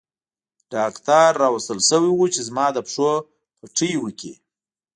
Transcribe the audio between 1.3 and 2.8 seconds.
راوستل شوی وو چې زما د